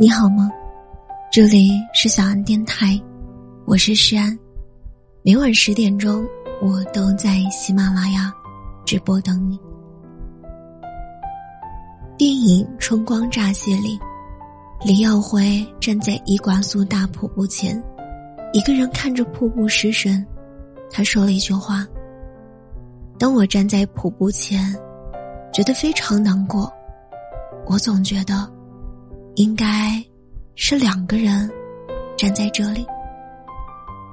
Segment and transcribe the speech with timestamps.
[0.00, 0.48] 你好吗？
[1.28, 2.96] 这里是小安电台，
[3.66, 4.38] 我是诗安。
[5.24, 6.24] 每晚十点钟，
[6.62, 8.32] 我都在喜马拉雅
[8.86, 9.58] 直播等你。
[12.16, 13.98] 电影《春光乍泄》里，
[14.84, 17.82] 李耀辉站在伊瓜苏大瀑布前，
[18.52, 20.24] 一个人看着瀑布失神。
[20.92, 21.84] 他说了一句话
[23.18, 24.72] ：“当我站在瀑布前，
[25.52, 26.72] 觉得非常难过。
[27.66, 28.48] 我总觉得。”
[29.38, 30.04] 应该
[30.56, 31.48] 是两个人
[32.16, 32.84] 站在这里。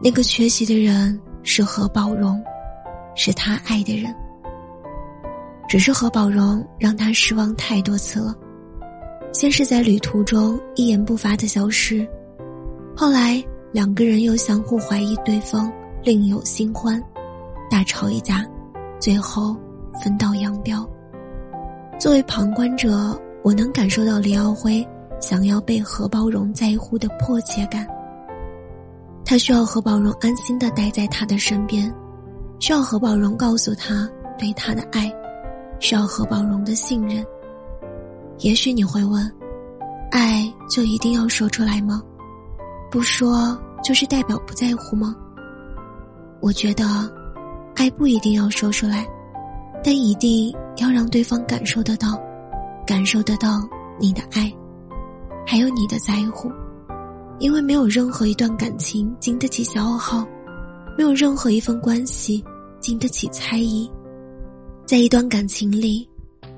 [0.00, 2.40] 那个缺席的人是何宝荣，
[3.16, 4.14] 是他爱的人。
[5.68, 8.32] 只是何宝荣让他失望太多次了。
[9.32, 12.08] 先是在旅途中一言不发的消失，
[12.96, 17.02] 后来两个人又相互怀疑对方另有新欢，
[17.68, 18.46] 大吵一架，
[19.00, 19.56] 最后
[20.00, 20.88] 分道扬镳。
[21.98, 24.86] 作为旁观者，我能感受到李耀辉。
[25.20, 27.86] 想要被何宝荣在乎的迫切感，
[29.24, 31.92] 他需要何宝荣安心的待在他的身边，
[32.60, 34.08] 需要何宝荣告诉他
[34.38, 35.12] 对他的爱，
[35.80, 37.24] 需要何宝荣的信任。
[38.38, 39.30] 也许你会问，
[40.10, 42.02] 爱就一定要说出来吗？
[42.90, 45.14] 不说就是代表不在乎吗？
[46.40, 46.84] 我觉得，
[47.74, 49.04] 爱不一定要说出来，
[49.82, 52.16] 但一定要让对方感受得到，
[52.86, 54.50] 感受得到你的爱。
[55.50, 56.52] 还有你的在乎，
[57.38, 60.22] 因为没有任何一段感情经得起消耗，
[60.94, 62.44] 没有任何一份关系
[62.80, 63.90] 经得起猜疑。
[64.84, 66.06] 在一段感情里，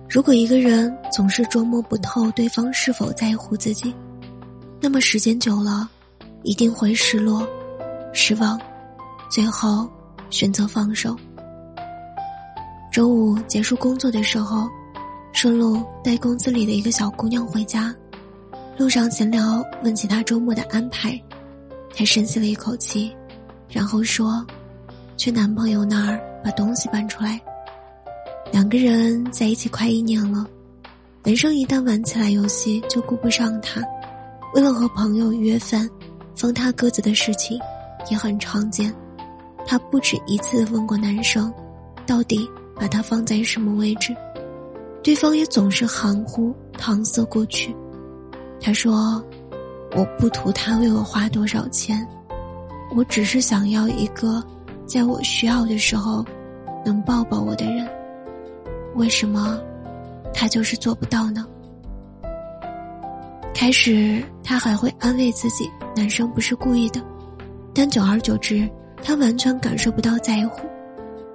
[0.09, 3.95] 如果一个人总是捉摸不透对方是否在乎自己，
[4.81, 5.89] 那么时间久了，
[6.43, 7.47] 一定会失落、
[8.13, 8.61] 失望，
[9.31, 9.89] 最后
[10.31, 11.17] 选择放手。
[12.93, 14.69] 周五结束工作的时候，
[15.33, 17.95] 顺路带公司里的一个小姑娘回家。
[18.81, 21.13] 路上闲聊，问起他周末的安排，
[21.95, 23.15] 他深吸了一口气，
[23.69, 24.43] 然后说
[25.19, 27.39] ：“去男朋友那儿把东西搬出来。”
[28.51, 30.47] 两个人在一起快一年了，
[31.23, 33.83] 男生一旦玩起来游戏就顾不上他，
[34.55, 35.87] 为了和朋友约饭，
[36.35, 37.61] 放他鸽子的事情
[38.11, 38.91] 也很常见。
[39.67, 41.53] 他不止一次问过男生，
[42.07, 44.17] 到底把他放在什么位置，
[45.03, 47.77] 对方也总是含糊搪塞过去。
[48.61, 49.25] 他说
[49.97, 52.07] ：“我不图他为我花多少钱，
[52.95, 54.45] 我只是想要一个
[54.87, 56.23] 在我需要的时候
[56.85, 57.89] 能抱抱我的人。
[58.97, 59.59] 为什么
[60.35, 61.47] 他就是做不到呢？”
[63.55, 67.01] 开始他还会安慰自己，男生不是故意的，
[67.75, 68.69] 但久而久之，
[69.03, 70.67] 他完全感受不到在乎，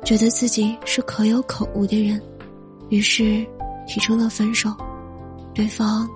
[0.04, 2.22] 觉得自己是可有可无的人，
[2.90, 3.46] 于是
[3.88, 4.72] 提出了分手。
[5.56, 6.08] 对方。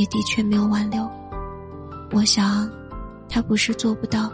[0.00, 1.06] 也的确没有挽留，
[2.12, 2.66] 我想，
[3.28, 4.32] 他不是做不到，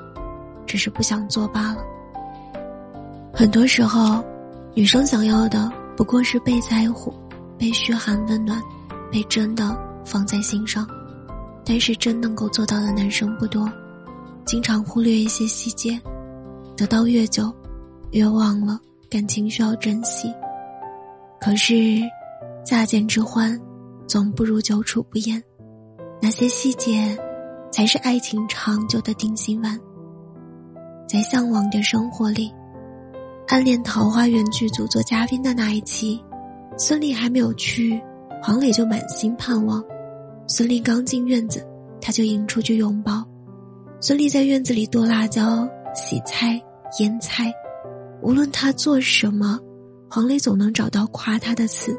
[0.64, 1.78] 只是不想做罢了。
[3.34, 4.24] 很多时候，
[4.74, 7.12] 女生想要的不过是被在乎、
[7.58, 8.62] 被嘘寒问暖、
[9.10, 10.86] 被真的放在心上，
[11.64, 13.68] 但是真能够做到的男生不多，
[14.44, 16.00] 经常忽略一些细节，
[16.76, 17.52] 得到越久，
[18.12, 18.78] 越忘了
[19.10, 20.32] 感情需要珍惜。
[21.40, 21.74] 可是，
[22.64, 23.60] 乍见之欢。
[24.08, 25.42] 总不如久处不厌，
[26.20, 27.16] 那些细节，
[27.70, 29.78] 才是爱情长久的定心丸。
[31.08, 32.48] 在向往的生活里，
[33.48, 36.20] 《暗恋桃花源》剧组做嘉宾的那一期，
[36.78, 38.00] 孙俪还没有去，
[38.42, 39.84] 黄磊就满心盼望。
[40.48, 41.64] 孙俪刚进院子，
[42.00, 43.22] 他就迎出去拥抱。
[44.00, 46.60] 孙俪在院子里剁辣椒、洗菜、
[46.98, 47.52] 腌菜，
[48.22, 49.60] 无论他做什么，
[50.10, 51.96] 黄磊总能找到夸他的词。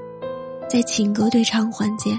[0.70, 2.18] 在情歌对唱环节，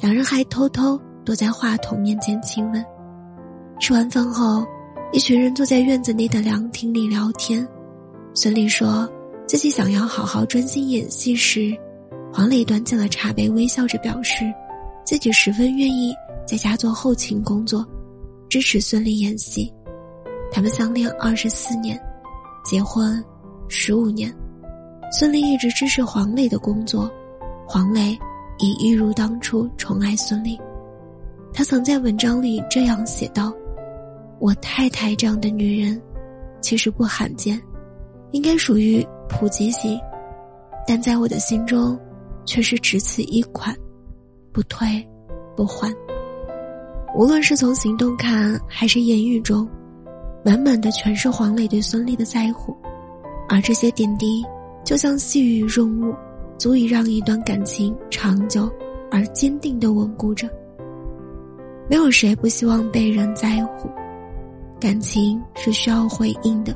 [0.00, 2.82] 两人还偷偷躲在话筒面前亲吻。
[3.80, 4.64] 吃完饭后，
[5.12, 7.66] 一群人坐在院子内的凉亭里聊天。
[8.32, 9.10] 孙俪说
[9.44, 11.76] 自己想要好好专心演戏时，
[12.32, 14.44] 黄磊端起了茶杯，微笑着表示
[15.04, 16.14] 自己十分愿意
[16.46, 17.84] 在家做后勤工作，
[18.48, 19.72] 支持孙俪演戏。
[20.52, 22.00] 他们相恋二十四年，
[22.64, 23.22] 结婚
[23.66, 24.32] 十五年，
[25.10, 27.10] 孙俪一直支持黄磊的工作。
[27.66, 28.16] 黄磊
[28.58, 30.56] 也一如当初宠爱孙俪，
[31.56, 33.50] 他曾在文章里这样写道
[34.38, 35.98] ：“我太太这样的女人，
[36.60, 37.58] 其实不罕见，
[38.32, 39.98] 应该属于普及型，
[40.86, 41.98] 但在我的心中，
[42.44, 43.74] 却是只此一款，
[44.52, 44.86] 不退，
[45.56, 45.90] 不换。
[47.16, 49.66] 无论是从行动看，还是言语中，
[50.44, 52.76] 满满的全是黄磊对孙俪的在乎，
[53.48, 54.44] 而这些点滴，
[54.84, 56.14] 就像细雨润物。”
[56.58, 58.66] 足以让一段感情长久
[59.10, 60.48] 而坚定的稳固着。
[61.88, 63.88] 没有谁不希望被人在乎，
[64.80, 66.74] 感情是需要回应的，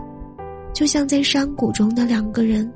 [0.73, 2.73] 就像在山谷中的两个人，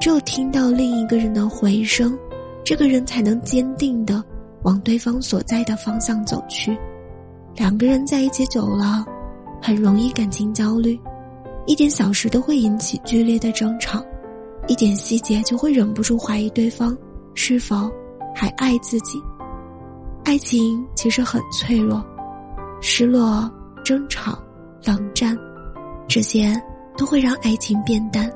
[0.00, 2.18] 只有听到另一个人的回声，
[2.64, 4.22] 这个人才能坚定的
[4.64, 6.76] 往对方所在的方向走去。
[7.54, 9.04] 两个人在一起久了，
[9.62, 10.98] 很容易感情焦虑，
[11.66, 14.04] 一点小事都会引起剧烈的争吵，
[14.66, 16.98] 一点细节就会忍不住怀疑对方
[17.34, 17.88] 是否
[18.34, 19.22] 还爱自己。
[20.26, 22.04] 爱情其实很脆弱，
[22.80, 23.48] 失落、
[23.84, 24.36] 争吵、
[24.84, 25.38] 冷战，
[26.08, 26.60] 这些
[26.98, 28.28] 都会让爱情变淡。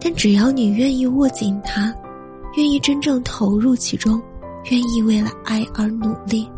[0.00, 1.94] 但只要你愿意握紧它，
[2.56, 4.20] 愿意真正投入其中，
[4.72, 6.50] 愿意为了爱而努力，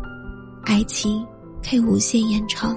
[0.63, 1.23] 爱情
[1.63, 2.75] 可以无限延长。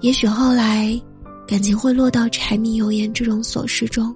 [0.00, 1.00] 也许后来，
[1.46, 4.12] 感情会落到柴米油盐这种琐事中，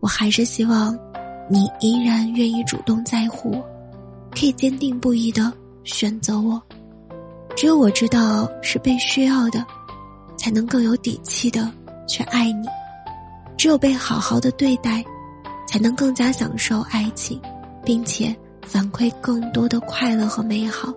[0.00, 0.98] 我还是希望，
[1.48, 3.64] 你依然愿意主动在乎我，
[4.32, 5.52] 可以坚定不移的。
[5.88, 6.62] 选择我，
[7.56, 9.64] 只有我知道是被需要的，
[10.36, 11.68] 才能更有底气的
[12.06, 12.66] 去爱你；
[13.56, 15.02] 只有被好好的对待，
[15.66, 17.40] 才能更加享受爱情，
[17.84, 18.36] 并且
[18.66, 20.92] 反馈更多的快乐和美好。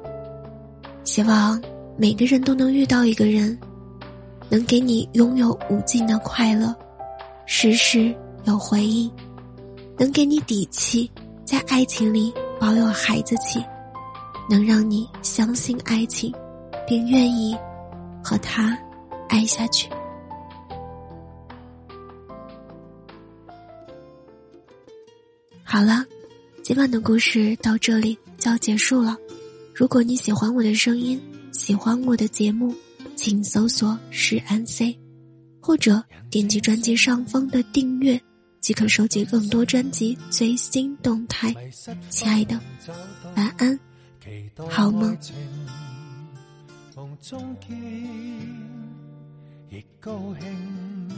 [1.06, 1.60] 希望
[1.98, 3.58] 每个人都能遇到一个人，
[4.50, 6.76] 能给你拥有无尽的快乐，
[7.46, 9.10] 时时有回应，
[9.98, 11.10] 能给你底气，
[11.46, 13.64] 在爱情里保有孩子气。
[14.50, 16.34] 能让你相信爱情，
[16.88, 17.58] 并愿意
[18.24, 18.78] 和他
[19.30, 19.90] 爱下去。
[25.64, 26.06] 好了，
[26.64, 29.16] 今晚的故事到这里就要结束了。
[29.74, 31.20] 如果你喜欢我的声音，
[31.54, 32.76] 喜欢我的节目，
[33.16, 35.00] 请搜索“是安 C”，
[35.62, 38.22] 或者点击专辑上方的订阅，
[38.60, 41.56] 即可收集更多专辑最新动态。
[42.10, 42.60] 亲爱的，
[43.38, 43.80] 晚安。
[44.70, 45.18] 好梦
[46.96, 47.76] 梦中见
[49.70, 51.10] 亦高兴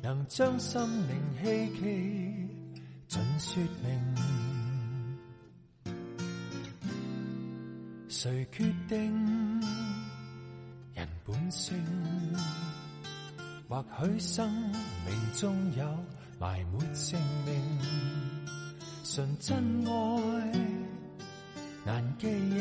[0.00, 2.48] 能将心灵希冀
[3.08, 4.14] 尽说明。
[8.08, 9.60] 谁决定
[10.94, 11.76] 人本性
[13.68, 14.48] 或许生
[15.04, 15.32] 命？
[15.34, 15.84] 中有
[16.38, 17.52] 埋没性命？
[19.02, 19.92] 纯真爱
[21.92, 22.58] 难记认，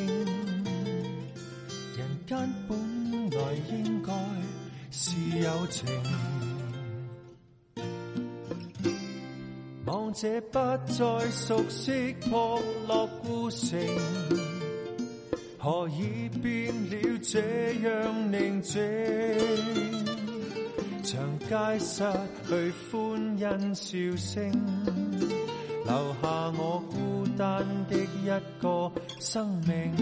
[1.95, 2.37] 人间
[2.67, 2.77] 本
[3.29, 3.37] 来
[3.69, 4.11] 应该
[4.91, 5.87] 是有情。
[9.85, 13.79] 望这不再熟悉破落孤城，
[15.57, 17.39] 何以变了这
[17.83, 18.81] 样宁静？
[21.03, 22.03] 长街失
[22.49, 24.51] 去欢欣笑声，
[25.85, 28.29] 留下我孤单的一
[28.61, 28.91] 个。
[29.19, 29.93] 生命，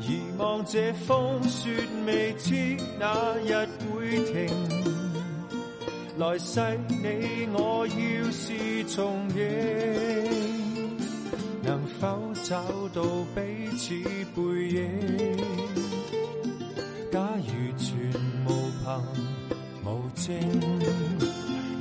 [0.00, 1.70] 疑望这风雪
[2.04, 4.50] 未知哪日会停。
[6.18, 9.42] 来世你我要是重映，
[11.62, 12.62] 能否找
[12.92, 13.02] 到
[13.34, 13.40] 彼
[13.78, 13.94] 此
[14.34, 15.36] 背影？
[17.10, 17.94] 假如全
[18.44, 18.48] 无
[18.82, 18.84] 凭
[19.84, 20.34] 无证，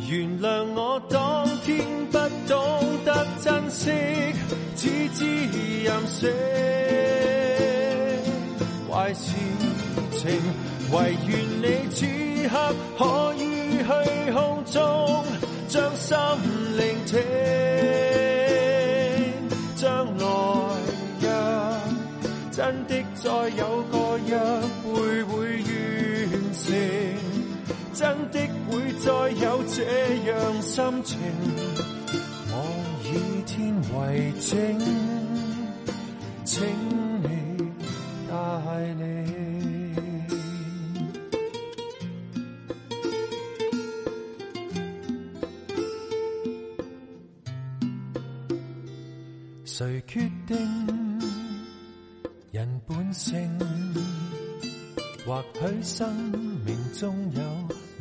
[0.08, 2.18] 原谅我当天不
[2.48, 3.92] 懂得珍惜。
[4.76, 5.26] 只知
[5.84, 6.30] 任性，
[8.92, 9.32] 坏事
[10.12, 10.30] 情，
[10.92, 12.06] 唯愿你此
[12.50, 12.54] 刻
[12.98, 13.42] 可以
[13.78, 13.88] 去
[14.34, 15.24] 空中
[15.70, 16.18] 将心
[16.78, 17.22] 聆听。
[19.76, 20.24] 将来
[21.22, 21.26] 若
[22.52, 24.32] 真的再有个约
[24.84, 25.32] 会会
[26.28, 26.66] 完成，
[28.04, 29.82] 真的会再有这
[30.30, 31.18] 样心情。
[32.52, 32.54] 我
[33.02, 33.08] 以
[33.46, 33.98] 天为
[34.42, 34.52] 证，
[36.44, 36.68] 请
[37.22, 37.26] 你
[38.28, 38.34] 带
[38.96, 39.02] 领。
[49.64, 50.58] 谁决定
[52.52, 53.50] 人本性？
[55.26, 56.14] 或许生
[56.66, 57.42] 命中有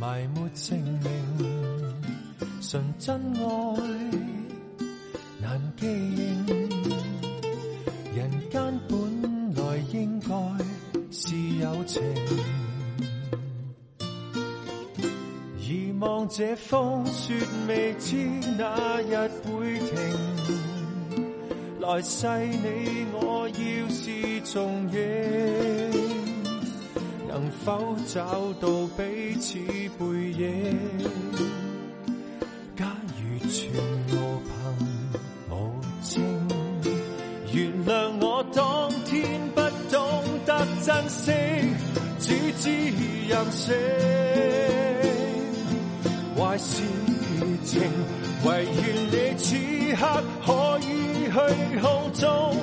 [0.02, 1.08] 埋没姓名，
[2.60, 3.40] 纯真爱。
[5.40, 6.68] 难记认，
[8.16, 10.26] 人间本来应该
[11.12, 12.02] 是有情。
[15.60, 17.34] 疑望这风雪
[17.68, 18.16] 未知
[18.58, 19.94] 哪日会停。
[21.78, 23.88] 来世你我要
[27.64, 29.56] 否找到彼此
[29.98, 30.78] 背影？
[32.76, 32.84] 假
[33.16, 33.70] 如全
[34.08, 34.14] 无
[36.02, 36.20] 凭。
[37.52, 37.90] 原谅
[38.20, 40.00] 我当天不懂
[40.44, 41.08] 得珍。
[41.08, 41.30] 惜，
[42.18, 42.68] 只知
[43.28, 43.72] 任性。
[46.36, 46.82] 坏事
[47.64, 47.80] 情，
[48.44, 49.54] 唯愿你此
[49.94, 50.00] 刻
[50.44, 50.50] 可
[50.80, 51.34] 以去
[51.80, 52.56] 空中，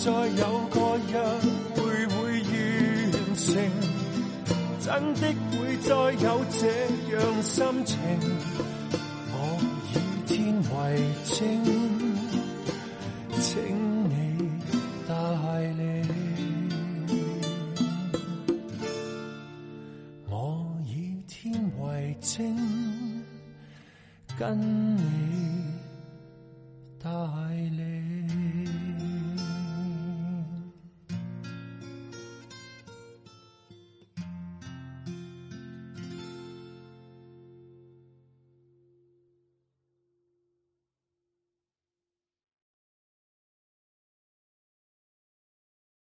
[0.00, 0.76] 再有个
[1.10, 1.12] 约
[1.74, 1.76] 会
[2.06, 2.14] 会
[3.10, 3.46] 完成，
[4.78, 6.60] 真的会再有这
[7.16, 7.98] 样心情。
[9.32, 9.34] 我
[9.90, 10.72] 以天为
[11.24, 11.36] 证，
[13.40, 13.50] 请
[14.08, 14.12] 你
[15.08, 15.10] 带
[15.76, 15.82] 领。
[20.30, 20.32] 我
[20.86, 20.88] 以
[21.26, 21.36] 天
[21.80, 22.38] 为证，
[24.38, 24.87] 跟